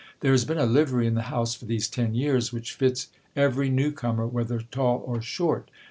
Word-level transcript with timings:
There 0.21 0.31
has 0.31 0.45
been 0.45 0.57
a 0.57 0.65
livery 0.65 1.05
in 1.05 1.13
the 1.13 1.21
house 1.29 1.53
for 1.53 1.65
these 1.65 1.87
ten 1.87 2.15
years, 2.15 2.51
which 2.51 2.73
fits 2.73 3.09
every 3.35 3.69
new 3.69 3.91
comer, 3.91 4.25
whether 4.25 4.59
tall 4.59 5.03
or 5.05 5.21
short. 5.21 5.69